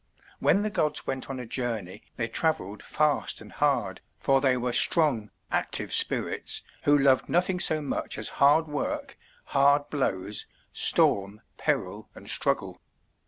[0.39, 4.73] When the gods went on a journey they travelled fast and hard, for they were
[4.73, 12.09] strong, active spirits who loved nothing so much as hard work, hard blows, storm, peril,
[12.15, 12.81] and struggle.